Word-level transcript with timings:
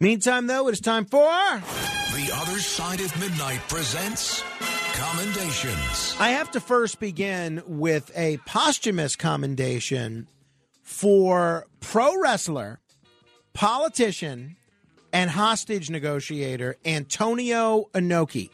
Meantime, 0.00 0.46
though, 0.46 0.68
it 0.68 0.72
is 0.72 0.80
time 0.80 1.04
for. 1.04 1.20
The 1.22 2.30
Other 2.34 2.58
Side 2.58 3.00
of 3.00 3.18
Midnight 3.20 3.60
presents 3.68 4.42
Commendations. 4.94 6.16
I 6.18 6.30
have 6.30 6.50
to 6.52 6.60
first 6.60 7.00
begin 7.00 7.62
with 7.66 8.10
a 8.16 8.38
posthumous 8.46 9.16
commendation 9.16 10.28
for 10.82 11.66
pro 11.80 12.20
wrestler, 12.20 12.80
politician, 13.52 14.56
and 15.12 15.30
hostage 15.30 15.90
negotiator 15.90 16.76
Antonio 16.84 17.88
Inoki. 17.94 18.50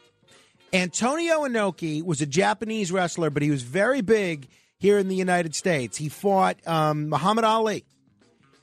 Antonio 0.72 1.40
Inoki 1.40 2.02
was 2.02 2.20
a 2.20 2.26
Japanese 2.26 2.90
wrestler, 2.90 3.30
but 3.30 3.42
he 3.42 3.50
was 3.50 3.62
very 3.62 4.00
big 4.00 4.48
here 4.78 4.98
in 4.98 5.08
the 5.08 5.14
United 5.14 5.54
States. 5.54 5.96
He 5.96 6.08
fought 6.08 6.56
um, 6.66 7.08
Muhammad 7.08 7.44
Ali 7.44 7.84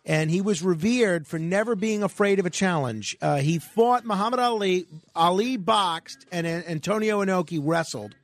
and 0.06 0.32
he 0.32 0.42
was 0.42 0.64
revered 0.64 1.28
for 1.28 1.38
never 1.38 1.76
being 1.76 2.04
afraid 2.04 2.40
of 2.40 2.46
a 2.46 2.50
challenge. 2.50 3.16
Uh, 3.22 3.38
he 3.38 3.60
fought 3.60 4.06
Muhammad 4.06 4.40
Ali. 4.40 4.86
Ali 5.16 5.58
boxed, 5.58 6.26
and 6.32 6.48
Antonio 6.48 7.24
Inoki 7.24 7.60
wrestled. 7.62 8.16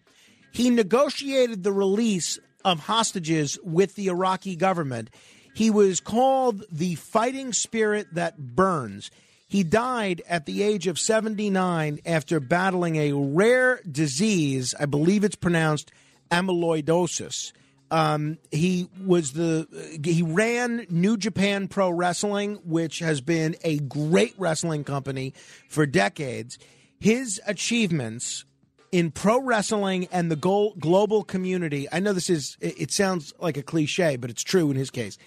He 0.51 0.69
negotiated 0.69 1.63
the 1.63 1.71
release 1.71 2.39
of 2.65 2.79
hostages 2.79 3.59
with 3.63 3.95
the 3.95 4.07
Iraqi 4.07 4.55
government. 4.55 5.09
He 5.53 5.69
was 5.69 5.99
called 5.99 6.63
the 6.71 6.95
fighting 6.95 7.53
spirit 7.53 8.07
that 8.13 8.37
burns. 8.37 9.11
He 9.47 9.63
died 9.63 10.21
at 10.27 10.45
the 10.45 10.63
age 10.63 10.87
of 10.87 10.99
79 10.99 11.99
after 12.05 12.39
battling 12.39 12.97
a 12.97 13.13
rare 13.13 13.79
disease. 13.89 14.75
I 14.79 14.85
believe 14.85 15.23
it's 15.23 15.35
pronounced 15.35 15.91
amyloidosis. 16.29 17.53
Um, 17.89 18.37
he 18.51 18.89
was 19.05 19.33
the 19.33 19.67
he 20.03 20.21
ran 20.21 20.85
New 20.89 21.15
Japan 21.17 21.67
Pro 21.67 21.89
Wrestling, 21.89 22.59
which 22.65 22.99
has 22.99 23.21
been 23.21 23.55
a 23.63 23.79
great 23.79 24.35
wrestling 24.37 24.83
company 24.83 25.33
for 25.69 25.85
decades. 25.85 26.57
His 26.99 27.39
achievements 27.45 28.45
in 28.91 29.11
pro 29.11 29.41
wrestling 29.41 30.07
and 30.11 30.31
the 30.31 30.35
global 30.79 31.23
community. 31.23 31.87
I 31.91 31.99
know 31.99 32.13
this 32.13 32.29
is 32.29 32.57
it 32.59 32.91
sounds 32.91 33.33
like 33.39 33.57
a 33.57 33.63
cliche, 33.63 34.15
but 34.15 34.29
it's 34.29 34.43
true 34.43 34.69
in 34.71 34.77
his 34.77 34.89
case. 34.89 35.17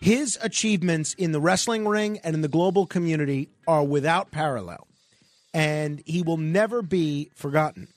His 0.00 0.38
achievements 0.40 1.14
in 1.14 1.32
the 1.32 1.40
wrestling 1.40 1.86
ring 1.86 2.18
and 2.24 2.34
in 2.34 2.40
the 2.40 2.48
global 2.48 2.86
community 2.86 3.50
are 3.68 3.84
without 3.84 4.30
parallel, 4.30 4.88
and 5.52 6.02
he 6.06 6.22
will 6.22 6.38
never 6.38 6.80
be 6.80 7.30
forgotten. 7.34 7.88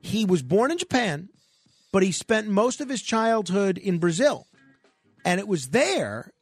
He 0.00 0.24
was 0.24 0.42
born 0.42 0.70
in 0.70 0.78
Japan 0.78 1.28
but 1.94 2.02
he 2.02 2.10
spent 2.10 2.48
most 2.48 2.80
of 2.80 2.88
his 2.88 3.00
childhood 3.00 3.78
in 3.78 3.98
Brazil. 3.98 4.48
And 5.24 5.38
it 5.38 5.46
was 5.46 5.68
there 5.68 6.32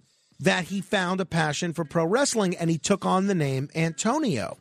that 0.41 0.65
he 0.65 0.81
found 0.81 1.21
a 1.21 1.27
passion 1.27 1.75
for 1.75 1.85
pro 1.85 2.07
wrestling 2.07 2.57
and 2.57 2.71
he 2.71 2.79
took 2.79 3.05
on 3.05 3.27
the 3.27 3.35
name 3.35 3.69
Antonio. 3.75 4.57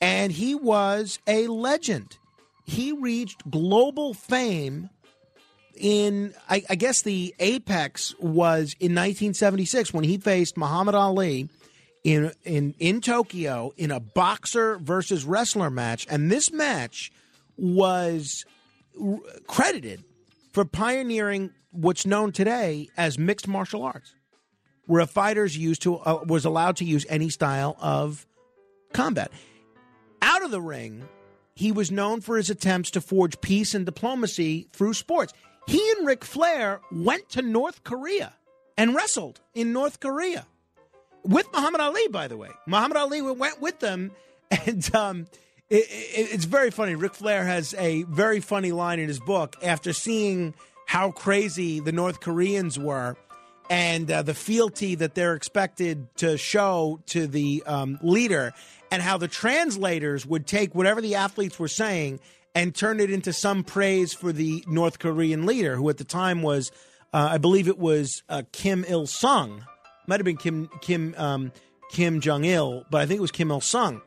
And 0.00 0.32
he 0.32 0.54
was 0.54 1.18
a 1.26 1.48
legend. 1.48 2.16
He 2.64 2.92
reached 2.92 3.50
global 3.50 4.14
fame 4.14 4.88
in, 5.74 6.32
I, 6.48 6.64
I 6.70 6.76
guess, 6.76 7.02
the 7.02 7.34
apex 7.38 8.14
was 8.18 8.74
in 8.80 8.94
1976 8.94 9.92
when 9.92 10.04
he 10.04 10.16
faced 10.16 10.56
Muhammad 10.56 10.94
Ali 10.94 11.50
in, 12.04 12.32
in, 12.42 12.74
in 12.78 13.02
Tokyo 13.02 13.74
in 13.76 13.90
a 13.90 14.00
boxer 14.00 14.78
versus 14.78 15.26
wrestler 15.26 15.68
match. 15.68 16.06
And 16.08 16.32
this 16.32 16.50
match 16.50 17.12
was 17.58 18.46
credited 19.46 20.04
for 20.52 20.64
pioneering 20.64 21.50
what's 21.70 22.06
known 22.06 22.32
today 22.32 22.88
as 22.96 23.18
mixed 23.18 23.46
martial 23.48 23.82
arts, 23.82 24.14
where 24.86 25.00
a 25.00 25.06
fighter's 25.06 25.56
used 25.56 25.82
to 25.82 25.98
uh, 25.98 26.22
was 26.26 26.44
allowed 26.44 26.76
to 26.76 26.84
use 26.84 27.04
any 27.08 27.28
style 27.28 27.76
of 27.80 28.26
combat. 28.92 29.30
Out 30.22 30.42
of 30.42 30.50
the 30.50 30.60
ring, 30.60 31.06
he 31.54 31.72
was 31.72 31.90
known 31.90 32.20
for 32.20 32.36
his 32.36 32.50
attempts 32.50 32.90
to 32.92 33.00
forge 33.00 33.40
peace 33.40 33.74
and 33.74 33.84
diplomacy 33.84 34.68
through 34.72 34.94
sports. 34.94 35.32
He 35.66 35.92
and 35.96 36.06
Ric 36.06 36.24
Flair 36.24 36.80
went 36.92 37.28
to 37.30 37.42
North 37.42 37.82
Korea 37.84 38.34
and 38.76 38.94
wrestled 38.94 39.40
in 39.54 39.72
North 39.72 40.00
Korea 40.00 40.46
with 41.24 41.46
Muhammad 41.52 41.80
Ali, 41.80 42.08
by 42.08 42.28
the 42.28 42.36
way. 42.36 42.50
Muhammad 42.66 42.96
Ali 42.96 43.20
went 43.20 43.60
with 43.60 43.80
them, 43.80 44.12
and 44.50 44.94
um, 44.94 45.26
it, 45.70 45.84
it, 45.84 46.34
it's 46.34 46.44
very 46.44 46.70
funny. 46.70 46.94
Ric 46.94 47.14
Flair 47.14 47.44
has 47.44 47.74
a 47.74 48.02
very 48.04 48.40
funny 48.40 48.72
line 48.72 48.98
in 48.98 49.08
his 49.08 49.20
book 49.20 49.56
after 49.62 49.92
seeing 49.92 50.54
how 50.86 51.10
crazy 51.10 51.80
the 51.80 51.92
North 51.92 52.20
Koreans 52.20 52.78
were 52.78 53.16
and 53.68 54.10
uh, 54.10 54.22
the 54.22 54.34
fealty 54.34 54.94
that 54.94 55.14
they're 55.14 55.34
expected 55.34 56.06
to 56.16 56.38
show 56.38 57.00
to 57.06 57.26
the 57.26 57.62
um, 57.66 57.98
leader, 58.02 58.52
and 58.90 59.02
how 59.02 59.18
the 59.18 59.28
translators 59.28 60.24
would 60.24 60.46
take 60.46 60.74
whatever 60.74 61.00
the 61.00 61.16
athletes 61.16 61.58
were 61.58 61.68
saying 61.68 62.20
and 62.54 62.74
turn 62.74 63.00
it 63.00 63.10
into 63.10 63.32
some 63.32 63.64
praise 63.64 64.14
for 64.14 64.32
the 64.32 64.64
North 64.68 64.98
Korean 64.98 65.46
leader, 65.46 65.76
who 65.76 65.88
at 65.90 65.96
the 65.98 66.04
time 66.04 66.42
was, 66.42 66.70
uh, 67.12 67.28
I 67.32 67.38
believe 67.38 67.66
it 67.66 67.78
was 67.78 68.22
uh, 68.28 68.42
Kim 68.52 68.84
Il 68.88 69.06
Sung, 69.06 69.64
might 70.06 70.20
have 70.20 70.24
been 70.24 70.36
Kim 70.36 70.68
Kim 70.80 71.14
um, 71.18 71.52
Kim 71.90 72.20
Jong 72.20 72.44
Il, 72.44 72.84
but 72.90 73.00
I 73.00 73.06
think 73.06 73.18
it 73.18 73.22
was 73.22 73.32
Kim 73.32 73.50
Il 73.50 73.60
Sung. 73.60 74.00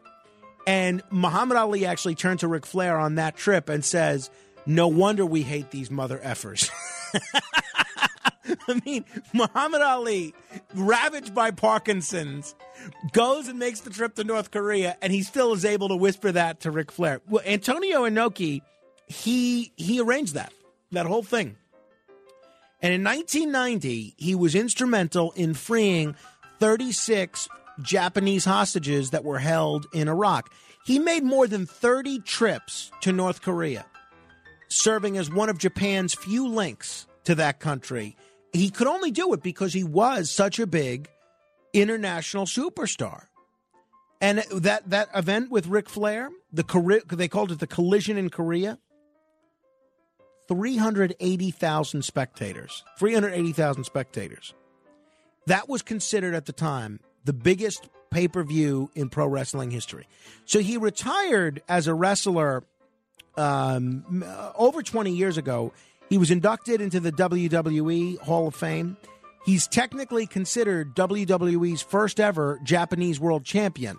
And 0.69 1.02
Muhammad 1.09 1.57
Ali 1.57 1.88
actually 1.88 2.13
turned 2.13 2.41
to 2.41 2.47
Ric 2.47 2.63
Flair 2.63 3.00
on 3.00 3.16
that 3.16 3.35
trip 3.35 3.69
and 3.69 3.84
says, 3.84 4.30
No 4.68 4.88
wonder 4.88 5.25
we 5.25 5.41
hate 5.41 5.72
these 5.72 5.90
mother 5.90 6.19
effers. 6.19 6.69
I 8.68 8.79
mean, 8.85 9.03
Muhammad 9.34 9.81
Ali, 9.81 10.35
ravaged 10.75 11.34
by 11.34 11.50
Parkinson's, 11.50 12.53
goes 13.13 13.47
and 13.47 13.58
makes 13.58 13.79
the 13.79 13.90
trip 13.90 14.13
to 14.13 14.24
North 14.24 14.52
Korea, 14.52 14.96
and 15.02 15.12
he 15.12 15.24
still 15.24 15.53
is 15.53 15.66
able 15.66 15.88
to 15.88 15.96
whisper 15.96 16.31
that 16.34 16.59
to 16.59 16.69
Ric 16.69 16.91
Flair. 16.91 17.19
Well, 17.28 17.41
Antonio 17.47 18.08
Inoki, 18.08 18.62
he 19.08 19.74
he 19.75 20.00
arranged 20.00 20.35
that 20.35 20.53
that 20.91 21.08
whole 21.08 21.24
thing. 21.24 21.56
And 22.79 22.94
in 22.94 23.03
1990, 23.03 24.13
he 24.18 24.35
was 24.35 24.53
instrumental 24.53 25.31
in 25.31 25.56
freeing 25.56 26.16
36 26.59 27.50
Japanese 27.81 28.45
hostages 28.45 29.12
that 29.12 29.23
were 29.23 29.40
held 29.40 29.88
in 29.94 30.07
Iraq. 30.07 30.51
He 30.85 31.00
made 31.00 31.23
more 31.23 31.47
than 31.47 31.66
30 31.66 32.19
trips 32.19 32.91
to 33.01 33.12
North 33.12 33.41
Korea, 33.41 33.85
serving 34.67 35.17
as 35.17 35.29
one 35.29 35.50
of 35.50 35.57
Japan's 35.57 36.13
few 36.13 36.47
links 36.47 37.07
to 37.25 37.35
that 37.35 37.59
country. 37.59 38.16
He 38.53 38.69
could 38.69 38.88
only 38.88 39.12
do 39.12 39.34
it 39.34 39.44
because 39.44 39.73
he 39.73 39.84
was 39.84 40.31
such 40.31 40.59
a 40.59 40.67
big 40.67 41.09
international 41.73 42.45
superstar. 42.45 43.25
And 44.22 44.40
that, 44.51 44.90
that 44.90 45.09
event 45.16 45.50
with 45.51 45.67
Ric 45.67 45.88
Flair, 45.88 46.29
the 46.51 47.03
they 47.11 47.28
called 47.28 47.51
it 47.51 47.59
the 47.59 47.67
collision 47.67 48.17
in 48.17 48.29
Korea, 48.29 48.78
380,000 50.50 52.01
spectators. 52.01 52.84
380,000 52.97 53.84
spectators. 53.84 54.53
That 55.46 55.69
was 55.69 55.84
considered 55.84 56.34
at 56.34 56.47
the 56.47 56.51
time 56.51 57.00
the 57.25 57.34
biggest 57.34 57.90
pay 58.09 58.28
per 58.28 58.44
view 58.44 58.90
in 58.96 59.09
pro 59.09 59.28
wrestling 59.28 59.72
history. 59.72 60.07
So 60.46 60.59
he 60.59 60.78
retired 60.78 61.61
as 61.67 61.88
a 61.88 61.93
wrestler 61.93 62.64
um, 63.38 64.26
over 64.55 64.82
20 64.82 65.11
years 65.11 65.38
ago. 65.38 65.72
He 66.09 66.17
was 66.17 66.32
inducted 66.32 66.82
into 66.82 66.99
the 66.99 67.11
WWE 67.11 68.20
Hall 68.20 68.47
of 68.47 68.55
Fame. 68.55 68.97
He's 69.46 69.67
technically 69.67 70.26
considered 70.28 70.96
WWE's 70.96 71.82
first 71.82 72.20
ever 72.20 72.59
Japanese 72.64 73.20
world 73.20 73.46
champion. 73.46 73.97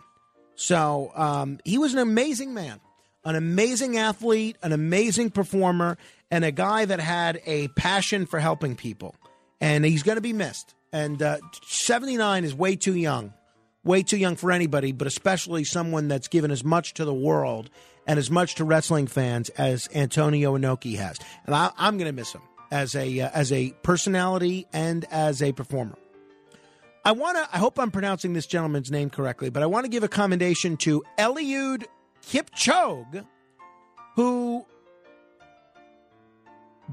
So 0.54 1.12
um, 1.14 1.58
he 1.64 1.78
was 1.78 1.94
an 1.94 2.00
amazing 2.00 2.52
man, 2.52 2.80
an 3.24 3.34
amazing 3.34 3.96
athlete, 3.96 4.56
an 4.62 4.72
amazing 4.72 5.30
performer, 5.30 5.96
and 6.30 6.44
a 6.44 6.52
guy 6.52 6.84
that 6.84 7.00
had 7.00 7.40
a 7.46 7.68
passion 7.68 8.26
for 8.26 8.38
helping 8.40 8.76
people. 8.76 9.14
And 9.60 9.84
he's 9.84 10.02
going 10.02 10.16
to 10.16 10.22
be 10.22 10.32
missed. 10.32 10.74
And 10.92 11.22
uh, 11.22 11.38
79 11.64 12.44
is 12.44 12.54
way 12.54 12.76
too 12.76 12.96
young, 12.96 13.32
way 13.84 14.02
too 14.02 14.16
young 14.16 14.36
for 14.36 14.50
anybody, 14.50 14.92
but 14.92 15.06
especially 15.06 15.64
someone 15.64 16.08
that's 16.08 16.28
given 16.28 16.50
as 16.50 16.64
much 16.64 16.94
to 16.94 17.04
the 17.04 17.14
world 17.14 17.70
and 18.06 18.18
as 18.18 18.30
much 18.30 18.56
to 18.56 18.64
wrestling 18.64 19.06
fans 19.06 19.50
as 19.50 19.88
Antonio 19.94 20.56
Inoki 20.56 20.96
has. 20.96 21.18
And 21.46 21.54
I, 21.54 21.70
am 21.78 21.96
going 21.96 22.06
to 22.06 22.12
miss 22.12 22.32
him 22.32 22.42
as 22.70 22.94
a 22.94 23.20
uh, 23.20 23.30
as 23.32 23.52
a 23.52 23.70
personality 23.82 24.66
and 24.72 25.04
as 25.10 25.42
a 25.42 25.52
performer. 25.52 25.96
I 27.04 27.12
want 27.12 27.38
to, 27.38 27.48
I 27.54 27.58
hope 27.58 27.78
I'm 27.78 27.90
pronouncing 27.90 28.34
this 28.34 28.46
gentleman's 28.46 28.90
name 28.90 29.08
correctly, 29.08 29.48
but 29.48 29.62
I 29.62 29.66
want 29.66 29.84
to 29.84 29.88
give 29.88 30.02
a 30.02 30.08
commendation 30.08 30.76
to 30.78 31.02
Eliud 31.18 31.84
Kipchoge, 32.26 33.24
who 34.16 34.66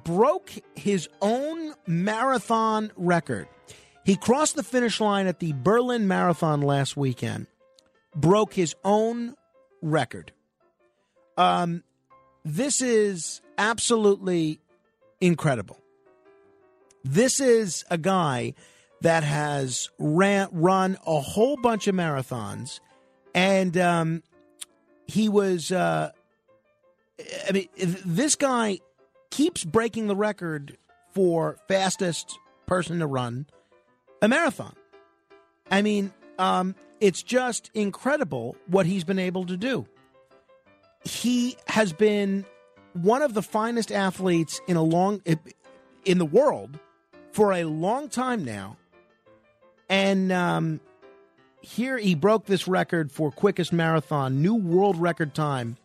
broke 0.04 0.52
his 0.76 1.10
own 1.22 1.74
marathon 1.86 2.92
record. 2.96 3.48
He 4.08 4.16
crossed 4.16 4.56
the 4.56 4.64
finish 4.64 5.02
line 5.02 5.28
at 5.28 5.40
the 5.40 5.52
Berlin 5.52 6.08
Marathon 6.08 6.62
last 6.62 6.96
weekend, 6.96 7.46
broke 8.16 8.54
his 8.54 8.74
own 8.86 9.36
record. 9.82 10.32
Um, 11.38 11.84
this 12.46 12.82
is 12.82 13.42
absolutely 13.58 14.62
incredible. 15.20 15.82
This 17.04 17.42
is 17.42 17.84
a 17.90 17.98
guy 17.98 18.54
that 19.02 19.26
has 19.26 19.90
ran 20.00 20.48
run 20.54 20.98
a 21.06 21.20
whole 21.20 21.58
bunch 21.58 21.88
of 21.88 21.96
marathons, 21.96 22.80
and 23.36 23.76
um, 23.78 24.24
he 25.06 25.28
was. 25.28 25.70
Uh, 25.70 26.12
I 27.46 27.52
mean, 27.52 27.68
this 27.76 28.36
guy 28.36 28.80
keeps 29.32 29.66
breaking 29.66 30.08
the 30.08 30.16
record 30.16 30.78
for 31.12 31.58
fastest 31.68 32.40
person 32.68 33.00
to 33.00 33.06
run 33.06 33.48
a 34.22 34.28
marathon. 34.28 34.76
I 35.70 35.82
mean, 35.82 36.14
um, 36.40 36.76
it's 37.00 37.22
just 37.22 37.70
incredible 37.74 38.56
what 38.68 38.86
he's 38.86 39.04
been 39.04 39.20
able 39.20 39.46
to 39.46 39.58
do. 39.58 39.86
He 41.04 41.58
has 41.68 41.94
been 41.94 42.46
one 42.94 43.22
of 43.22 43.34
the 43.34 43.42
finest 43.42 43.92
athletes 43.92 44.60
in 44.68 44.78
a 44.78 44.84
long 44.84 45.22
in 46.06 46.18
the 46.18 46.26
world 46.26 46.80
for 47.32 47.54
a 47.54 47.66
long 47.66 48.10
time 48.10 48.44
now, 48.44 48.78
and 49.90 50.32
um, 50.32 50.80
here 51.62 51.98
he 51.98 52.16
broke 52.16 52.46
this 52.46 52.68
record 52.68 53.12
for 53.12 53.32
quickest 53.32 53.72
marathon, 53.72 54.42
new 54.42 54.56
world 54.56 55.00
record 55.00 55.36
time 55.36 55.78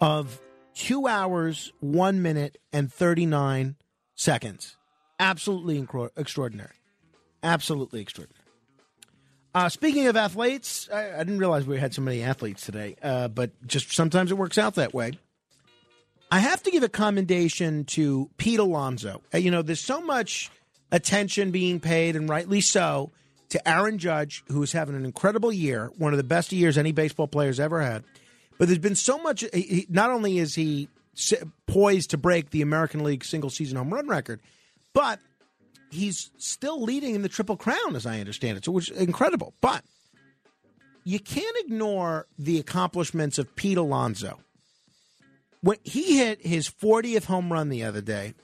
of 0.00 0.40
two 0.74 1.06
hours, 1.06 1.72
one 1.80 2.22
minute, 2.22 2.58
and 2.72 2.92
39 2.92 3.76
seconds. 4.14 4.76
Absolutely 5.18 5.86
extraordinary. 6.16 6.79
Absolutely 7.42 8.00
extraordinary. 8.00 8.36
Uh, 9.52 9.68
speaking 9.68 10.06
of 10.06 10.16
athletes, 10.16 10.88
I, 10.92 11.12
I, 11.12 11.18
didn't 11.18 11.38
realize 11.38 11.66
we 11.66 11.78
had 11.78 11.92
so 11.92 12.02
many 12.02 12.22
athletes 12.22 12.64
today, 12.64 12.94
uh, 13.02 13.26
but 13.26 13.50
just 13.66 13.92
sometimes 13.92 14.30
it 14.30 14.38
works 14.38 14.58
out 14.58 14.76
that 14.76 14.94
way. 14.94 15.18
I 16.30 16.38
have 16.38 16.62
to 16.62 16.70
give 16.70 16.84
a 16.84 16.88
commendation 16.88 17.84
to 17.86 18.30
Pete 18.36 18.60
Alonso. 18.60 19.22
Uh, 19.34 19.38
you 19.38 19.50
know, 19.50 19.62
there's 19.62 19.80
so 19.80 20.00
much 20.00 20.50
attention 20.92 21.50
being 21.50 21.80
paid, 21.80 22.14
and 22.14 22.28
rightly 22.28 22.60
so, 22.60 23.10
to 23.48 23.68
Aaron 23.68 23.98
Judge, 23.98 24.44
who 24.46 24.62
is 24.62 24.70
having 24.70 24.94
an 24.94 25.04
incredible 25.04 25.52
year, 25.52 25.90
one 25.98 26.12
of 26.12 26.16
the 26.16 26.24
best 26.24 26.52
years 26.52 26.78
any 26.78 26.92
baseball 26.92 27.26
player's 27.26 27.58
ever 27.58 27.82
had. 27.82 28.04
But 28.56 28.68
there's 28.68 28.78
been 28.78 28.94
so 28.94 29.18
much. 29.18 29.44
He, 29.52 29.86
not 29.88 30.10
only 30.10 30.38
is 30.38 30.54
he 30.54 30.88
poised 31.66 32.10
to 32.10 32.18
break 32.18 32.50
the 32.50 32.62
American 32.62 33.02
League 33.02 33.24
single 33.24 33.50
season 33.50 33.76
home 33.76 33.92
run 33.92 34.06
record, 34.06 34.40
but 34.92 35.18
he's 35.90 36.30
still 36.38 36.82
leading 36.82 37.14
in 37.14 37.22
the 37.22 37.28
Triple 37.28 37.56
Crown, 37.56 37.94
as 37.94 38.06
I 38.06 38.20
understand 38.20 38.58
it, 38.58 38.64
so 38.64 38.72
which 38.72 38.90
is 38.90 38.96
incredible. 38.98 39.54
But 39.60 39.84
you 41.04 41.18
can't 41.18 41.56
ignore 41.58 42.26
the 42.38 42.58
accomplishments 42.58 43.38
of 43.38 43.54
Pete 43.56 43.78
Alonso. 43.78 44.40
When 45.62 45.78
he 45.82 46.18
hit 46.18 46.44
his 46.44 46.68
40th 46.68 47.24
home 47.24 47.52
run 47.52 47.68
the 47.68 47.84
other 47.84 48.00
day, 48.00 48.34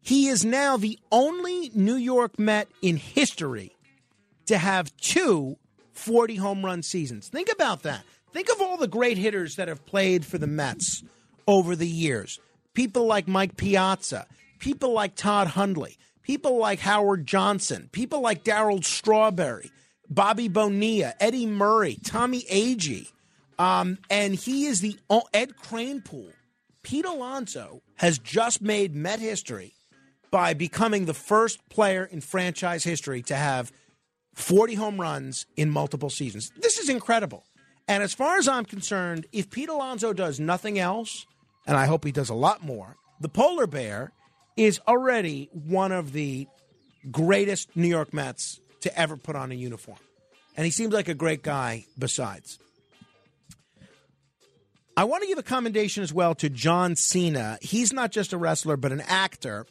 he 0.00 0.28
is 0.28 0.44
now 0.44 0.76
the 0.76 0.98
only 1.10 1.70
New 1.74 1.96
York 1.96 2.38
Met 2.38 2.68
in 2.80 2.96
history 2.96 3.72
to 4.46 4.58
have 4.58 4.96
two 4.96 5.56
40 5.92 6.36
home 6.36 6.64
run 6.64 6.82
seasons. 6.82 7.28
Think 7.28 7.50
about 7.52 7.82
that. 7.82 8.04
Think 8.32 8.50
of 8.50 8.60
all 8.60 8.76
the 8.76 8.86
great 8.86 9.18
hitters 9.18 9.56
that 9.56 9.68
have 9.68 9.84
played 9.84 10.24
for 10.24 10.38
the 10.38 10.46
Mets 10.46 11.02
over 11.46 11.74
the 11.74 11.88
years. 11.88 12.38
People 12.72 13.06
like 13.06 13.26
Mike 13.26 13.56
Piazza, 13.56 14.26
people 14.58 14.92
like 14.92 15.16
Todd 15.16 15.48
Hundley, 15.48 15.98
people 16.28 16.58
like 16.58 16.78
Howard 16.80 17.26
Johnson, 17.26 17.88
people 17.90 18.20
like 18.20 18.44
Darryl 18.44 18.84
Strawberry, 18.84 19.72
Bobby 20.10 20.48
Bonilla, 20.48 21.14
Eddie 21.18 21.46
Murray, 21.46 21.98
Tommy 22.04 22.42
Agee. 22.42 23.10
Um, 23.58 23.98
and 24.10 24.34
he 24.34 24.66
is 24.66 24.80
the 24.82 24.98
Ed 25.32 25.54
Kranepool. 25.56 26.30
Pete 26.82 27.06
Alonso 27.06 27.80
has 27.96 28.18
just 28.18 28.60
made 28.60 28.94
Met 28.94 29.20
history 29.20 29.72
by 30.30 30.52
becoming 30.52 31.06
the 31.06 31.14
first 31.14 31.66
player 31.70 32.04
in 32.04 32.20
franchise 32.20 32.84
history 32.84 33.22
to 33.22 33.34
have 33.34 33.72
40 34.34 34.74
home 34.74 35.00
runs 35.00 35.46
in 35.56 35.70
multiple 35.70 36.10
seasons. 36.10 36.52
This 36.60 36.78
is 36.78 36.90
incredible. 36.90 37.44
And 37.88 38.02
as 38.02 38.12
far 38.12 38.36
as 38.36 38.46
I'm 38.46 38.66
concerned, 38.66 39.26
if 39.32 39.50
Pete 39.50 39.70
Alonso 39.70 40.12
does 40.12 40.38
nothing 40.38 40.78
else, 40.78 41.26
and 41.66 41.74
I 41.74 41.86
hope 41.86 42.04
he 42.04 42.12
does 42.12 42.28
a 42.28 42.34
lot 42.34 42.62
more, 42.62 42.96
the 43.18 43.30
polar 43.30 43.66
bear 43.66 44.12
is 44.58 44.80
already 44.88 45.48
one 45.52 45.92
of 45.92 46.12
the 46.12 46.48
greatest 47.10 47.76
New 47.76 47.86
York 47.86 48.12
Mets 48.12 48.60
to 48.80 48.98
ever 48.98 49.16
put 49.16 49.36
on 49.36 49.52
a 49.52 49.54
uniform. 49.54 49.98
And 50.56 50.64
he 50.64 50.72
seems 50.72 50.92
like 50.92 51.06
a 51.06 51.14
great 51.14 51.44
guy 51.44 51.86
besides. 51.96 52.58
I 54.96 55.04
want 55.04 55.22
to 55.22 55.28
give 55.28 55.38
a 55.38 55.44
commendation 55.44 56.02
as 56.02 56.12
well 56.12 56.34
to 56.34 56.50
John 56.50 56.96
Cena. 56.96 57.58
He's 57.62 57.92
not 57.92 58.10
just 58.10 58.32
a 58.32 58.36
wrestler, 58.36 58.76
but 58.76 58.90
an 58.90 59.00
actor. 59.02 59.64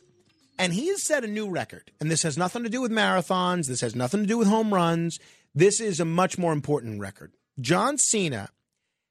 And 0.57 0.71
he 0.71 0.87
has 0.87 1.03
set 1.03 1.25
a 1.25 1.27
new 1.27 1.49
record. 1.49 1.91
And 1.99 2.09
this 2.09 2.23
has 2.23 2.37
nothing 2.37 2.63
to 2.63 2.69
do 2.69 2.81
with 2.81 2.91
marathons. 2.91 3.67
This 3.67 3.81
has 3.81 3.93
nothing 3.93 4.21
to 4.21 4.25
do 4.25 4.37
with 4.37 4.47
home 4.47 4.73
runs. 4.73 5.19
This 5.53 5.81
is 5.81 5.99
a 5.99 6.05
much 6.05 6.37
more 6.37 6.53
important 6.53 7.01
record. 7.01 7.33
John 7.59 7.97
Cena 7.97 8.49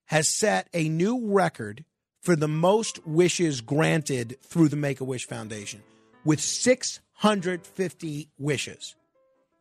has 0.06 0.28
set 0.28 0.68
a 0.72 0.88
new 0.88 1.26
record 1.30 1.84
for 2.26 2.34
the 2.34 2.48
most 2.48 3.06
wishes 3.06 3.60
granted 3.60 4.36
through 4.42 4.68
the 4.68 4.74
Make 4.74 5.00
a 5.00 5.04
Wish 5.04 5.28
Foundation 5.28 5.80
with 6.24 6.40
650 6.40 8.28
wishes. 8.36 8.96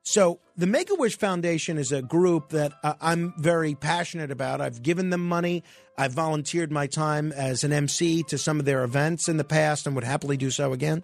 So, 0.02 0.40
the 0.58 0.66
Make 0.66 0.90
a 0.90 0.96
Wish 0.96 1.16
Foundation 1.16 1.78
is 1.78 1.92
a 1.92 2.02
group 2.02 2.50
that 2.50 2.74
uh, 2.84 2.96
I'm 3.00 3.36
very 3.38 3.76
passionate 3.76 4.32
about. 4.32 4.62
I've 4.62 4.82
given 4.82 5.12
them 5.12 5.28
money. 5.28 5.64
I've 5.96 6.14
volunteered 6.14 6.72
my 6.72 6.88
time 6.88 7.32
as 7.34 7.64
an 7.64 7.72
MC 7.72 8.24
to 8.30 8.38
some 8.40 8.60
of 8.60 8.66
their 8.66 8.84
events 8.84 9.30
in 9.30 9.38
the 9.38 9.44
past 9.44 9.86
and 9.86 9.94
would 9.94 10.04
happily 10.04 10.36
do 10.36 10.50
so 10.50 10.74
again. 10.74 11.04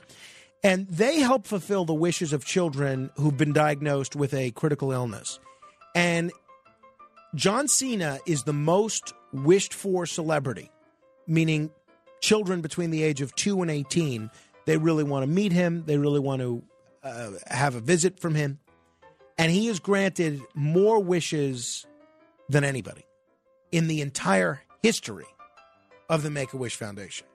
And 0.63 0.88
they 0.88 1.19
help 1.19 1.46
fulfill 1.46 1.86
the 1.86 1.94
wishes 1.94 2.34
of 2.34 2.44
children 2.44 3.12
who've 3.18 3.38
been 3.38 3.54
diagnosed 3.54 4.16
with 4.16 4.34
a 4.34 4.50
critical 4.52 4.92
illness. 4.92 5.40
And 5.94 6.31
John 7.36 7.68
Cena 7.68 8.18
is 8.25 8.46
the 8.46 8.54
most 8.54 9.13
wished 9.31 9.75
for 9.75 10.08
celebrity 10.08 10.72
meaning 11.32 11.72
children 12.20 12.62
between 12.62 12.92
the 12.92 13.02
age 13.04 13.22
of 13.22 13.34
2 13.36 13.62
and 13.62 13.72
18, 13.72 14.30
they 14.66 14.78
really 14.78 15.04
want 15.04 15.24
to 15.24 15.28
meet 15.28 15.52
him, 15.52 15.84
they 15.86 15.98
really 15.98 16.20
want 16.20 16.42
to 16.42 16.64
uh, 17.04 17.32
have 17.48 17.76
a 17.76 17.80
visit 17.80 18.20
from 18.20 18.36
him. 18.36 18.60
And 19.38 19.52
he 19.52 19.68
has 19.68 19.80
granted 19.80 20.42
more 20.54 21.00
wishes 21.00 21.88
than 22.50 22.64
anybody 22.64 23.06
in 23.72 23.88
the 23.88 24.02
entire 24.02 24.62
history 24.84 25.26
of 26.10 26.22
the 26.22 26.30
Make 26.30 26.54
a 26.54 26.58
Wish 26.58 26.76
Foundation. 26.76 27.26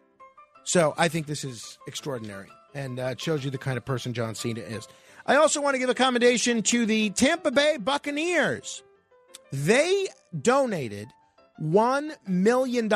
So 0.63 0.95
I 0.99 1.09
think 1.09 1.27
this 1.27 1.43
is 1.43 1.79
extraordinary 1.87 2.49
and 2.75 3.01
uh, 3.01 3.15
shows 3.17 3.45
you 3.45 3.51
the 3.51 3.59
kind 3.59 3.79
of 3.79 3.85
person 3.85 4.13
John 4.13 4.35
Cena 4.35 4.61
is. 4.61 4.87
I 5.25 5.37
also 5.37 5.61
want 5.61 5.75
to 5.75 5.79
give 5.79 5.89
a 5.89 5.95
commendation 5.95 6.63
to 6.65 6.87
the 6.87 7.11
Tampa 7.11 7.51
Bay 7.51 7.79
Buccaneers. 7.79 8.83
They 9.53 10.07
donated 10.41 11.09
$1 11.61 12.13
million 12.27 12.89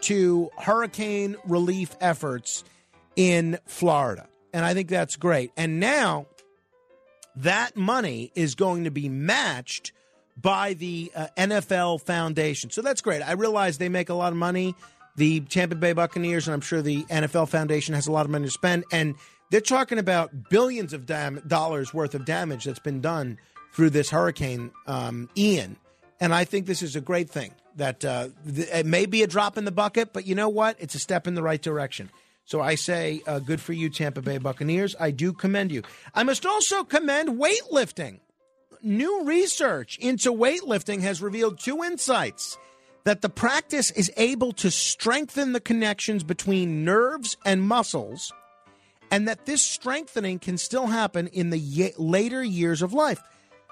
to 0.00 0.50
hurricane 0.58 1.36
relief 1.46 1.96
efforts 2.00 2.64
in 3.16 3.58
Florida. 3.66 4.28
And 4.52 4.64
I 4.64 4.74
think 4.74 4.88
that's 4.88 5.16
great. 5.16 5.50
And 5.56 5.80
now 5.80 6.26
that 7.36 7.76
money 7.76 8.32
is 8.34 8.54
going 8.54 8.84
to 8.84 8.90
be 8.90 9.08
matched 9.08 9.92
by 10.36 10.74
the 10.74 11.10
uh, 11.14 11.26
NFL 11.36 12.02
Foundation. 12.02 12.70
So 12.70 12.82
that's 12.82 13.00
great. 13.00 13.22
I 13.22 13.32
realize 13.32 13.78
they 13.78 13.88
make 13.88 14.08
a 14.08 14.14
lot 14.14 14.32
of 14.32 14.38
money, 14.38 14.74
the 15.16 15.40
Tampa 15.40 15.74
Bay 15.74 15.92
Buccaneers, 15.92 16.46
and 16.46 16.54
I'm 16.54 16.60
sure 16.60 16.80
the 16.80 17.04
NFL 17.04 17.48
Foundation 17.48 17.94
has 17.94 18.06
a 18.06 18.12
lot 18.12 18.24
of 18.24 18.30
money 18.30 18.44
to 18.44 18.50
spend. 18.50 18.84
And 18.92 19.16
they're 19.50 19.60
talking 19.60 19.98
about 19.98 20.48
billions 20.48 20.92
of 20.92 21.06
dam- 21.06 21.42
dollars 21.46 21.92
worth 21.92 22.14
of 22.14 22.24
damage 22.24 22.64
that's 22.64 22.78
been 22.78 23.00
done 23.00 23.38
through 23.72 23.90
this 23.90 24.10
hurricane, 24.10 24.70
um, 24.86 25.28
Ian. 25.36 25.76
And 26.20 26.34
I 26.34 26.44
think 26.44 26.66
this 26.66 26.82
is 26.82 26.96
a 26.96 27.00
great 27.00 27.30
thing 27.30 27.52
that 27.76 28.04
uh, 28.04 28.28
th- 28.44 28.68
it 28.72 28.86
may 28.86 29.06
be 29.06 29.22
a 29.22 29.26
drop 29.26 29.56
in 29.56 29.64
the 29.64 29.70
bucket, 29.70 30.12
but 30.12 30.26
you 30.26 30.34
know 30.34 30.48
what? 30.48 30.76
It's 30.78 30.94
a 30.94 30.98
step 30.98 31.26
in 31.26 31.34
the 31.34 31.42
right 31.42 31.62
direction. 31.62 32.10
So 32.44 32.60
I 32.60 32.76
say, 32.76 33.20
uh, 33.26 33.40
good 33.40 33.60
for 33.60 33.72
you, 33.72 33.90
Tampa 33.90 34.22
Bay 34.22 34.38
Buccaneers. 34.38 34.96
I 34.98 35.10
do 35.10 35.32
commend 35.32 35.70
you. 35.70 35.82
I 36.14 36.22
must 36.22 36.46
also 36.46 36.82
commend 36.82 37.38
weightlifting. 37.38 38.20
New 38.82 39.24
research 39.24 39.98
into 39.98 40.32
weightlifting 40.32 41.02
has 41.02 41.20
revealed 41.20 41.58
two 41.58 41.84
insights 41.84 42.56
that 43.04 43.22
the 43.22 43.28
practice 43.28 43.90
is 43.90 44.10
able 44.16 44.52
to 44.52 44.70
strengthen 44.70 45.52
the 45.52 45.60
connections 45.60 46.24
between 46.24 46.84
nerves 46.84 47.36
and 47.44 47.62
muscles, 47.62 48.32
and 49.10 49.28
that 49.28 49.46
this 49.46 49.62
strengthening 49.62 50.38
can 50.38 50.58
still 50.58 50.86
happen 50.86 51.26
in 51.28 51.50
the 51.50 51.92
later 51.98 52.42
years 52.42 52.82
of 52.82 52.92
life. 52.92 53.20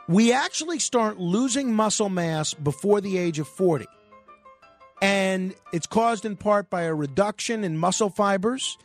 We 0.09 0.33
actually 0.33 0.79
start 0.79 1.19
losing 1.19 1.75
muscle 1.75 2.09
mass 2.09 2.55
before 2.55 3.01
the 3.01 3.19
age 3.19 3.39
of 3.39 3.49
40. 3.49 3.87
And 5.03 5.55
it's 5.73 5.87
caused 5.87 6.25
in 6.25 6.37
part 6.37 6.71
by 6.71 6.83
a 6.83 6.95
reduction 6.95 7.65
in 7.65 7.77
muscle 7.77 8.11
fibers 8.11 8.79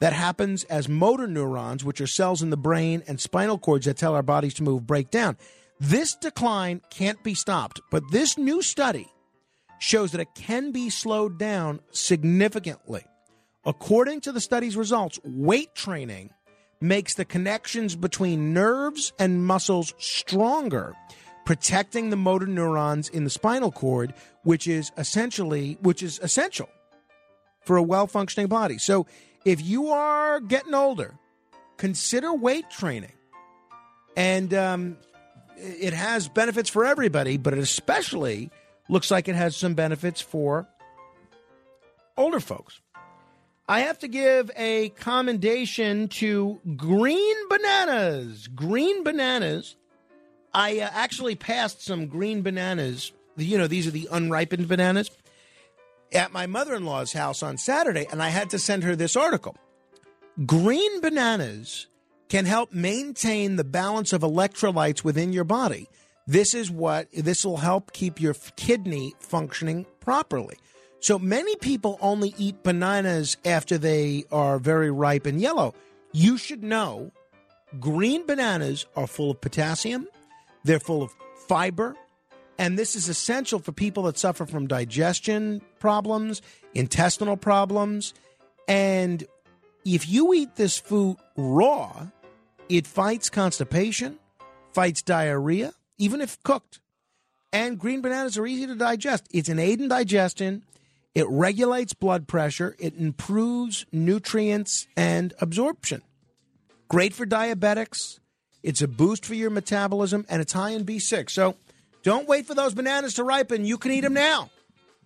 that 0.00 0.12
happens 0.12 0.64
as 0.64 0.88
motor 0.88 1.26
neurons, 1.26 1.84
which 1.84 2.00
are 2.00 2.06
cells 2.06 2.42
in 2.42 2.50
the 2.50 2.56
brain 2.56 3.02
and 3.08 3.20
spinal 3.20 3.58
cords 3.58 3.86
that 3.86 3.96
tell 3.96 4.14
our 4.14 4.22
bodies 4.22 4.54
to 4.54 4.62
move, 4.62 4.86
break 4.86 5.10
down. 5.10 5.36
This 5.80 6.14
decline 6.14 6.82
can't 6.90 7.22
be 7.22 7.34
stopped, 7.34 7.80
but 7.90 8.02
this 8.10 8.38
new 8.38 8.62
study 8.62 9.08
shows 9.78 10.12
that 10.12 10.20
it 10.20 10.34
can 10.34 10.72
be 10.72 10.90
slowed 10.90 11.38
down 11.38 11.80
significantly. 11.90 13.04
According 13.64 14.20
to 14.22 14.32
the 14.32 14.40
study's 14.40 14.76
results, 14.76 15.18
weight 15.24 15.74
training 15.74 16.30
makes 16.80 17.14
the 17.14 17.24
connections 17.24 17.96
between 17.96 18.52
nerves 18.52 19.12
and 19.18 19.46
muscles 19.46 19.94
stronger, 19.98 20.94
protecting 21.44 22.10
the 22.10 22.16
motor 22.16 22.46
neurons 22.46 23.08
in 23.08 23.24
the 23.24 23.30
spinal 23.30 23.72
cord, 23.72 24.12
which 24.42 24.66
is 24.66 24.92
essentially 24.96 25.78
which 25.80 26.02
is 26.02 26.18
essential 26.22 26.68
for 27.62 27.76
a 27.76 27.82
well-functioning 27.82 28.48
body. 28.48 28.78
So, 28.78 29.06
if 29.44 29.62
you 29.62 29.88
are 29.88 30.40
getting 30.40 30.74
older, 30.74 31.14
consider 31.76 32.34
weight 32.34 32.68
training, 32.70 33.12
and 34.16 34.52
um, 34.54 34.98
it 35.56 35.92
has 35.92 36.28
benefits 36.28 36.68
for 36.68 36.84
everybody, 36.84 37.36
but 37.36 37.52
it 37.52 37.58
especially 37.58 38.50
looks 38.88 39.10
like 39.10 39.28
it 39.28 39.34
has 39.34 39.56
some 39.56 39.74
benefits 39.74 40.20
for 40.20 40.68
older 42.16 42.40
folks. 42.40 42.80
I 43.68 43.80
have 43.80 43.98
to 44.00 44.08
give 44.08 44.50
a 44.56 44.90
commendation 44.90 46.06
to 46.08 46.60
Green 46.76 47.48
Bananas. 47.48 48.46
Green 48.48 49.02
Bananas. 49.02 49.74
I 50.54 50.78
uh, 50.78 50.88
actually 50.92 51.34
passed 51.34 51.84
some 51.84 52.06
green 52.06 52.42
bananas. 52.42 53.12
You 53.36 53.58
know, 53.58 53.66
these 53.66 53.86
are 53.86 53.90
the 53.90 54.08
unripened 54.10 54.68
bananas 54.68 55.10
at 56.12 56.32
my 56.32 56.46
mother 56.46 56.74
in 56.74 56.86
law's 56.86 57.12
house 57.12 57.42
on 57.42 57.58
Saturday, 57.58 58.06
and 58.10 58.22
I 58.22 58.30
had 58.30 58.50
to 58.50 58.58
send 58.58 58.84
her 58.84 58.96
this 58.96 59.16
article. 59.16 59.56
Green 60.46 61.00
bananas 61.02 61.88
can 62.28 62.46
help 62.46 62.72
maintain 62.72 63.56
the 63.56 63.64
balance 63.64 64.12
of 64.12 64.22
electrolytes 64.22 65.04
within 65.04 65.32
your 65.32 65.44
body. 65.44 65.88
This 66.26 66.54
is 66.54 66.70
what 66.70 67.08
this 67.12 67.44
will 67.44 67.58
help 67.58 67.92
keep 67.92 68.20
your 68.20 68.34
kidney 68.56 69.14
functioning 69.20 69.86
properly. 70.00 70.56
So 71.06 71.20
many 71.20 71.54
people 71.54 71.98
only 72.00 72.34
eat 72.36 72.64
bananas 72.64 73.36
after 73.44 73.78
they 73.78 74.24
are 74.32 74.58
very 74.58 74.90
ripe 74.90 75.24
and 75.24 75.40
yellow. 75.40 75.72
You 76.12 76.36
should 76.36 76.64
know 76.64 77.12
green 77.78 78.26
bananas 78.26 78.86
are 78.96 79.06
full 79.06 79.30
of 79.30 79.40
potassium, 79.40 80.08
they're 80.64 80.80
full 80.80 81.04
of 81.04 81.14
fiber, 81.46 81.94
and 82.58 82.76
this 82.76 82.96
is 82.96 83.08
essential 83.08 83.60
for 83.60 83.70
people 83.70 84.02
that 84.02 84.18
suffer 84.18 84.46
from 84.46 84.66
digestion 84.66 85.62
problems, 85.78 86.42
intestinal 86.74 87.36
problems. 87.36 88.12
And 88.66 89.24
if 89.84 90.08
you 90.08 90.34
eat 90.34 90.56
this 90.56 90.76
food 90.76 91.18
raw, 91.36 92.08
it 92.68 92.84
fights 92.84 93.30
constipation, 93.30 94.18
fights 94.72 95.02
diarrhea, 95.02 95.72
even 95.98 96.20
if 96.20 96.42
cooked. 96.42 96.80
And 97.52 97.78
green 97.78 98.00
bananas 98.00 98.36
are 98.36 98.46
easy 98.48 98.66
to 98.66 98.74
digest. 98.74 99.28
It's 99.30 99.48
an 99.48 99.60
aid 99.60 99.80
in 99.80 99.86
digestion. 99.86 100.64
It 101.16 101.26
regulates 101.30 101.94
blood 101.94 102.28
pressure. 102.28 102.76
It 102.78 102.94
improves 102.98 103.86
nutrients 103.90 104.86
and 104.98 105.32
absorption. 105.40 106.02
Great 106.88 107.14
for 107.14 107.24
diabetics. 107.24 108.20
It's 108.62 108.82
a 108.82 108.86
boost 108.86 109.24
for 109.24 109.32
your 109.32 109.48
metabolism, 109.48 110.26
and 110.28 110.42
it's 110.42 110.52
high 110.52 110.72
in 110.72 110.84
B6. 110.84 111.30
So 111.30 111.56
don't 112.02 112.28
wait 112.28 112.44
for 112.44 112.54
those 112.54 112.74
bananas 112.74 113.14
to 113.14 113.24
ripen. 113.24 113.64
You 113.64 113.78
can 113.78 113.92
eat 113.92 114.02
them 114.02 114.12
now. 114.12 114.50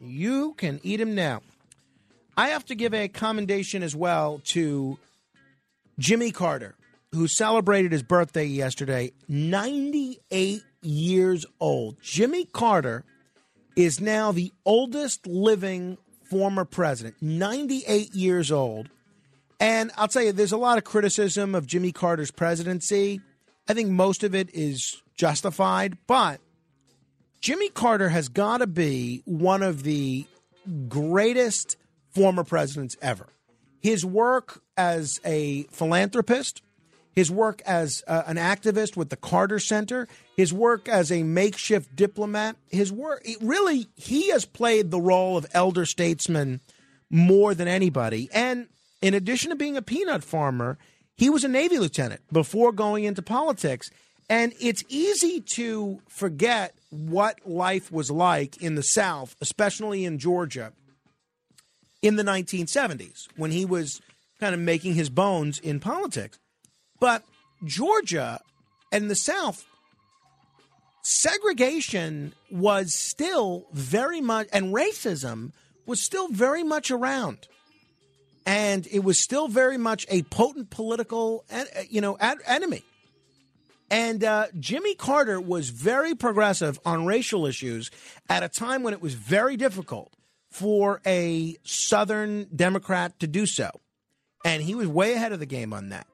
You 0.01 0.55
can 0.55 0.81
eat 0.83 0.97
them 0.97 1.15
now. 1.15 1.43
I 2.37 2.49
have 2.49 2.65
to 2.67 2.75
give 2.75 2.93
a 2.93 3.07
commendation 3.07 3.85
as 3.85 3.95
well 3.95 4.41
to 4.47 4.99
Jimmy 6.01 6.33
Carter, 6.33 6.75
who 7.13 7.29
celebrated 7.29 7.93
his 7.93 8.03
birthday 8.03 8.47
yesterday, 8.47 9.13
98 9.29 10.65
years 10.83 11.47
old. 11.61 12.03
Jimmy 12.03 12.47
Carter 12.47 13.05
is 13.85 14.01
now 14.01 14.33
the 14.33 14.53
oldest 14.65 15.27
living 15.27 15.99
former 16.25 16.65
president, 16.65 17.17
98 17.21 18.15
years 18.15 18.53
old. 18.53 18.89
And 19.59 19.91
I'll 19.97 20.09
tell 20.09 20.23
you, 20.23 20.33
there's 20.33 20.53
a 20.53 20.57
lot 20.57 20.79
of 20.79 20.85
criticism 20.85 21.55
of 21.55 21.67
Jimmy 21.67 21.93
Carter's 21.93 22.31
presidency. 22.31 23.21
I 23.69 23.75
think 23.75 23.91
most 23.91 24.25
of 24.25 24.35
it 24.35 24.49
is 24.55 25.03
justified, 25.17 25.99
but 26.07 26.41
Jimmy 27.41 27.69
Carter 27.69 28.09
has 28.09 28.29
got 28.29 28.59
to 28.59 28.67
be 28.67 29.23
one 29.25 29.63
of 29.63 29.83
the 29.83 30.27
greatest 30.89 31.77
former 32.15 32.45
presidents 32.45 32.97
ever. 33.03 33.29
His 33.81 34.05
work 34.05 34.63
as 34.77 35.21
a 35.25 35.65
philanthropist, 35.65 36.63
his 37.13 37.31
work 37.31 37.61
as 37.67 38.03
uh, 38.07 38.23
an 38.27 38.37
activist 38.37 38.97
with 38.97 39.11
the 39.11 39.17
Carter 39.17 39.59
Center, 39.59 40.07
his 40.37 40.53
work 40.53 40.89
as 40.89 41.11
a 41.11 41.23
makeshift 41.23 41.95
diplomat, 41.95 42.57
his 42.69 42.93
work 42.93 43.27
really 43.41 43.89
he 43.97 44.31
has 44.31 44.45
played 44.45 44.91
the 44.91 45.01
role 45.01 45.37
of 45.37 45.47
elder 45.53 45.85
statesman 45.85 46.61
more 47.11 47.55
than 47.55 47.69
anybody. 47.69 48.29
And 48.33 48.69
in 49.03 49.15
addition 49.15 49.51
to 49.51 49.57
being 49.57 49.77
a 49.77 49.83
peanut 49.83 50.23
farmer, 50.23 50.79
he 51.17 51.29
was 51.29 51.45
a 51.45 51.49
Navy 51.49 51.79
lieutenant 51.79 52.23
before 52.33 52.73
going 52.73 53.05
into 53.05 53.23
politics. 53.23 53.91
And 54.29 54.55
it's 54.61 54.85
easy 54.89 55.43
to 55.55 56.01
forget 56.09 56.75
what 56.91 57.47
life 57.47 57.91
was 57.91 58.11
like 58.11 58.63
in 58.63 58.77
the 58.77 58.83
South, 58.83 59.35
especially 59.41 60.05
in 60.05 60.19
Georgia, 60.19 60.73
in 62.01 62.17
the 62.17 62.23
1970s 62.23 63.27
when 63.37 63.51
he 63.51 63.65
was 63.65 64.01
kind 64.39 64.55
of 64.55 64.61
making 64.61 64.95
his 64.95 65.11
bones 65.11 65.59
in 65.59 65.81
politics. 65.81 66.39
But 67.01 67.25
Georgia 67.65 68.41
and 68.93 69.11
the 69.11 69.17
South, 69.17 69.65
segregation 71.03 72.35
was 72.51 72.95
still 72.95 73.67
very 73.73 74.21
much, 74.21 74.49
and 74.53 74.75
racism 74.75 75.53
was 75.87 76.03
still 76.03 76.29
very 76.29 76.63
much 76.63 76.91
around. 76.91 77.49
And 78.47 78.87
it 78.91 79.05
was 79.05 79.23
still 79.23 79.49
very 79.49 79.79
much 79.79 80.07
a 80.09 80.23
potent 80.25 80.71
political, 80.71 81.45
you 81.89 82.01
know, 82.01 82.17
enemy. 82.47 82.83
And 83.91 84.23
uh, 84.23 84.47
Jimmy 84.59 84.95
Carter 84.95 85.41
was 85.41 85.71
very 85.71 86.15
progressive 86.15 86.79
on 86.85 87.07
racial 87.07 87.47
issues 87.47 87.91
at 88.29 88.43
a 88.43 88.49
time 88.49 88.83
when 88.83 88.95
it 88.95 89.03
was 89.03 89.15
very 89.15 89.57
difficult 89.57 90.13
for 90.51 91.01
a 91.07 91.57
Southern 91.65 92.47
Democrat 92.55 93.19
to 93.21 93.27
do 93.27 93.47
so. 93.47 93.71
And 94.45 94.63
he 94.63 94.75
was 94.75 94.87
way 94.87 95.15
ahead 95.15 95.33
of 95.33 95.39
the 95.39 95.47
game 95.47 95.73
on 95.73 95.91
that 95.91 96.07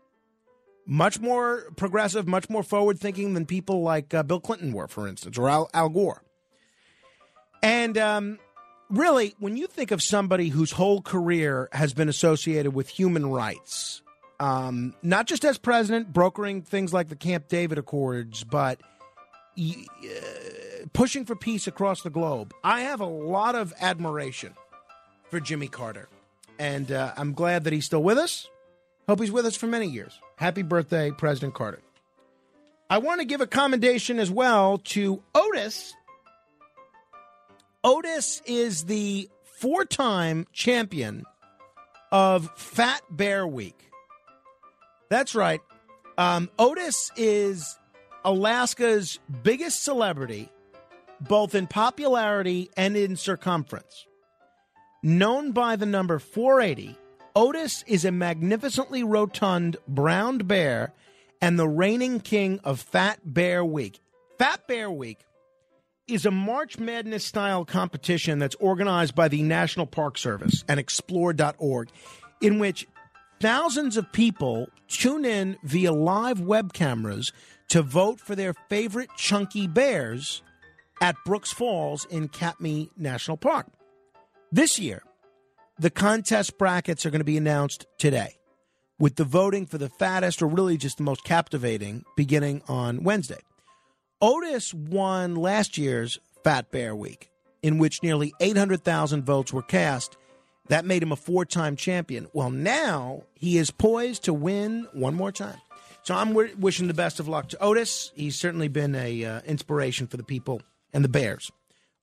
much 0.86 1.20
more 1.20 1.64
progressive, 1.76 2.26
much 2.26 2.48
more 2.48 2.62
forward 2.62 2.98
thinking 2.98 3.34
than 3.34 3.44
people 3.44 3.82
like 3.82 4.14
uh, 4.14 4.22
Bill 4.22 4.40
Clinton 4.40 4.72
were, 4.72 4.88
for 4.88 5.08
instance, 5.08 5.36
or 5.36 5.48
Al, 5.48 5.68
Al 5.74 5.88
Gore. 5.88 6.22
And 7.62 7.98
um, 7.98 8.38
really, 8.88 9.34
when 9.38 9.56
you 9.56 9.66
think 9.66 9.90
of 9.90 10.02
somebody 10.02 10.48
whose 10.48 10.72
whole 10.72 11.02
career 11.02 11.68
has 11.72 11.92
been 11.92 12.08
associated 12.08 12.72
with 12.72 12.88
human 12.88 13.26
rights, 13.26 14.02
um, 14.38 14.94
not 15.02 15.26
just 15.26 15.44
as 15.44 15.58
president, 15.58 16.12
brokering 16.12 16.62
things 16.62 16.92
like 16.92 17.08
the 17.08 17.16
Camp 17.16 17.48
David 17.48 17.78
Accords, 17.78 18.44
but 18.44 18.80
uh, 19.58 19.72
pushing 20.92 21.24
for 21.24 21.34
peace 21.34 21.66
across 21.66 22.02
the 22.02 22.10
globe, 22.10 22.54
I 22.62 22.82
have 22.82 23.00
a 23.00 23.06
lot 23.06 23.54
of 23.54 23.74
admiration 23.80 24.54
for 25.30 25.40
Jimmy 25.40 25.68
Carter. 25.68 26.08
And 26.58 26.92
uh, 26.92 27.12
I'm 27.16 27.32
glad 27.32 27.64
that 27.64 27.72
he's 27.72 27.84
still 27.86 28.02
with 28.02 28.18
us. 28.18 28.48
Hope 29.08 29.20
he's 29.20 29.32
with 29.32 29.46
us 29.46 29.56
for 29.56 29.66
many 29.66 29.86
years. 29.86 30.18
Happy 30.36 30.60
birthday, 30.60 31.10
President 31.10 31.54
Carter. 31.54 31.80
I 32.90 32.98
want 32.98 33.20
to 33.20 33.26
give 33.26 33.40
a 33.40 33.46
commendation 33.46 34.18
as 34.18 34.30
well 34.30 34.78
to 34.84 35.22
Otis. 35.34 35.94
Otis 37.82 38.42
is 38.44 38.84
the 38.84 39.30
four 39.44 39.86
time 39.86 40.46
champion 40.52 41.24
of 42.12 42.50
Fat 42.54 43.00
Bear 43.10 43.46
Week. 43.46 43.90
That's 45.08 45.34
right. 45.34 45.60
Um, 46.18 46.50
Otis 46.58 47.10
is 47.16 47.78
Alaska's 48.24 49.18
biggest 49.42 49.82
celebrity, 49.82 50.50
both 51.20 51.54
in 51.54 51.66
popularity 51.66 52.70
and 52.76 52.94
in 52.94 53.16
circumference. 53.16 54.06
Known 55.02 55.52
by 55.52 55.76
the 55.76 55.86
number 55.86 56.18
480, 56.18 56.98
Otis 57.36 57.84
is 57.86 58.06
a 58.06 58.10
magnificently 58.10 59.04
rotund 59.04 59.76
brown 59.86 60.38
bear 60.38 60.94
and 61.42 61.58
the 61.58 61.68
reigning 61.68 62.18
king 62.18 62.58
of 62.64 62.80
Fat 62.80 63.20
Bear 63.26 63.62
Week. 63.62 64.00
Fat 64.38 64.66
Bear 64.66 64.90
Week 64.90 65.18
is 66.08 66.24
a 66.24 66.30
March 66.30 66.78
Madness 66.78 67.26
style 67.26 67.66
competition 67.66 68.38
that's 68.38 68.54
organized 68.54 69.14
by 69.14 69.28
the 69.28 69.42
National 69.42 69.84
Park 69.84 70.16
Service 70.16 70.64
and 70.66 70.80
explore.org, 70.80 71.90
in 72.40 72.58
which 72.58 72.86
thousands 73.38 73.98
of 73.98 74.10
people 74.12 74.68
tune 74.88 75.26
in 75.26 75.58
via 75.62 75.92
live 75.92 76.40
web 76.40 76.72
cameras 76.72 77.34
to 77.68 77.82
vote 77.82 78.18
for 78.18 78.34
their 78.34 78.54
favorite 78.70 79.10
chunky 79.18 79.66
bears 79.66 80.42
at 81.02 81.16
Brooks 81.26 81.52
Falls 81.52 82.06
in 82.06 82.28
Katmai 82.28 82.84
National 82.96 83.36
Park. 83.36 83.66
This 84.50 84.78
year, 84.78 85.02
the 85.78 85.90
contest 85.90 86.58
brackets 86.58 87.04
are 87.04 87.10
going 87.10 87.20
to 87.20 87.24
be 87.24 87.36
announced 87.36 87.86
today, 87.98 88.36
with 88.98 89.16
the 89.16 89.24
voting 89.24 89.66
for 89.66 89.78
the 89.78 89.88
fattest 89.88 90.40
or 90.40 90.46
really 90.46 90.76
just 90.76 90.96
the 90.96 91.02
most 91.02 91.24
captivating 91.24 92.04
beginning 92.16 92.62
on 92.68 93.02
Wednesday. 93.02 93.40
Otis 94.22 94.72
won 94.72 95.34
last 95.34 95.76
year's 95.76 96.18
Fat 96.42 96.70
Bear 96.70 96.96
Week, 96.96 97.30
in 97.62 97.76
which 97.78 98.02
nearly 98.02 98.32
800,000 98.40 99.24
votes 99.24 99.52
were 99.52 99.62
cast. 99.62 100.16
That 100.68 100.86
made 100.86 101.02
him 101.02 101.12
a 101.12 101.16
four 101.16 101.44
time 101.44 101.76
champion. 101.76 102.26
Well, 102.32 102.50
now 102.50 103.24
he 103.34 103.58
is 103.58 103.70
poised 103.70 104.24
to 104.24 104.32
win 104.34 104.88
one 104.92 105.14
more 105.14 105.30
time. 105.30 105.60
So 106.02 106.14
I'm 106.14 106.28
w- 106.28 106.56
wishing 106.58 106.88
the 106.88 106.94
best 106.94 107.20
of 107.20 107.28
luck 107.28 107.48
to 107.50 107.62
Otis. 107.62 108.12
He's 108.14 108.36
certainly 108.36 108.68
been 108.68 108.94
a 108.94 109.24
uh, 109.24 109.40
inspiration 109.42 110.06
for 110.06 110.16
the 110.16 110.22
people 110.22 110.62
and 110.92 111.04
the 111.04 111.08
Bears 111.08 111.50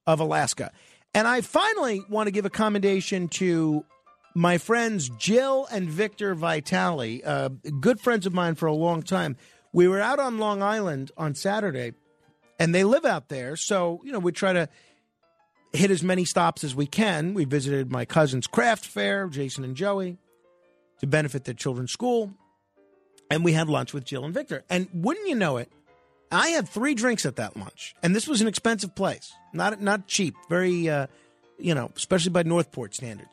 of 0.06 0.20
Alaska. 0.20 0.72
And 1.14 1.28
I 1.28 1.42
finally 1.42 2.04
want 2.10 2.28
to 2.28 2.32
give 2.32 2.46
a 2.46 2.50
commendation 2.50 3.28
to 3.30 3.86
my 4.36 4.58
friends 4.58 5.10
Jill 5.10 5.68
and 5.72 5.88
Victor 5.88 6.34
Vitale, 6.34 7.22
uh, 7.24 7.50
good 7.80 8.00
friends 8.00 8.26
of 8.26 8.34
mine 8.34 8.56
for 8.56 8.66
a 8.66 8.74
long 8.74 9.04
time. 9.04 9.38
We 9.72 9.88
were 9.88 10.02
out 10.02 10.20
on 10.20 10.40
Long 10.40 10.62
Island 10.62 11.12
on 11.18 11.36
Saturday, 11.36 11.94
and 12.60 12.74
they 12.74 12.84
live 12.84 13.06
out 13.06 13.30
there. 13.30 13.56
So, 13.56 14.02
you 14.04 14.12
know, 14.12 14.20
we 14.20 14.32
try 14.32 14.54
to 14.54 14.70
hit 15.72 15.92
as 15.92 16.04
many 16.04 16.26
stops 16.26 16.64
as 16.64 16.76
we 16.76 16.86
can. 16.86 17.34
We 17.34 17.46
visited 17.46 17.92
my 17.92 18.06
cousin's 18.06 18.48
craft 18.48 18.86
fair, 18.86 19.28
Jason 19.28 19.64
and 19.64 19.76
Joey, 19.76 20.18
to 21.00 21.08
benefit 21.08 21.44
their 21.46 21.56
children's 21.56 21.92
school. 21.92 22.34
And 23.30 23.44
we 23.44 23.54
had 23.54 23.68
lunch 23.68 23.94
with 23.94 24.04
Jill 24.04 24.26
and 24.26 24.34
Victor. 24.34 24.64
And 24.70 24.88
wouldn't 24.94 25.28
you 25.28 25.36
know 25.36 25.58
it, 25.58 25.72
I 26.34 26.50
had 26.50 26.68
three 26.68 26.96
drinks 26.96 27.26
at 27.26 27.36
that 27.38 27.56
lunch, 27.56 27.96
and 28.02 28.16
this 28.16 28.28
was 28.28 28.42
an 28.42 28.48
expensive 28.48 28.96
place, 28.96 29.34
not 29.54 29.82
not 29.82 30.08
cheap, 30.08 30.36
very, 30.50 30.90
uh, 30.90 31.08
you 31.58 31.76
know, 31.76 31.92
especially 31.96 32.32
by 32.32 32.44
Northport 32.44 32.96
standards. 32.96 33.30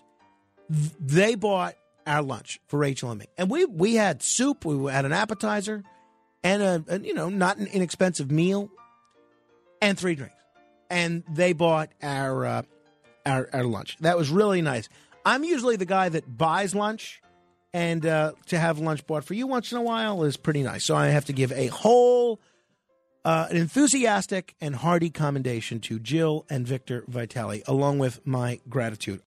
They 0.68 1.34
bought 1.34 1.74
our 2.06 2.22
lunch 2.22 2.60
for 2.68 2.78
Rachel 2.78 3.10
and 3.10 3.20
me, 3.20 3.26
and 3.38 3.50
we 3.50 3.64
we 3.64 3.94
had 3.94 4.22
soup, 4.22 4.64
we 4.64 4.90
had 4.90 5.04
an 5.04 5.12
appetizer, 5.12 5.82
and 6.44 6.62
a, 6.62 6.84
a 6.88 7.00
you 7.00 7.14
know 7.14 7.28
not 7.28 7.56
an 7.56 7.66
inexpensive 7.66 8.30
meal, 8.30 8.70
and 9.80 9.98
three 9.98 10.14
drinks, 10.14 10.36
and 10.90 11.24
they 11.28 11.52
bought 11.52 11.90
our 12.02 12.44
uh, 12.44 12.62
our 13.24 13.48
our 13.52 13.64
lunch. 13.64 13.96
That 14.00 14.16
was 14.16 14.30
really 14.30 14.62
nice. 14.62 14.88
I'm 15.24 15.44
usually 15.44 15.76
the 15.76 15.86
guy 15.86 16.08
that 16.08 16.36
buys 16.38 16.74
lunch 16.74 17.20
and 17.72 18.04
uh, 18.04 18.32
to 18.46 18.58
have 18.58 18.78
lunch 18.78 19.06
bought 19.06 19.24
for 19.24 19.34
you 19.34 19.46
once 19.46 19.72
in 19.72 19.78
a 19.78 19.82
while 19.82 20.24
is 20.24 20.36
pretty 20.36 20.62
nice. 20.62 20.84
So 20.84 20.96
I 20.96 21.08
have 21.08 21.26
to 21.26 21.32
give 21.32 21.52
a 21.52 21.68
whole 21.68 22.40
uh, 23.24 23.48
an 23.50 23.56
enthusiastic 23.56 24.54
and 24.60 24.76
hearty 24.76 25.10
commendation 25.10 25.80
to 25.80 25.98
Jill 25.98 26.46
and 26.48 26.66
Victor 26.66 27.04
Vitale, 27.08 27.62
along 27.66 27.98
with 27.98 28.24
my 28.26 28.60
gratitude. 28.68 29.18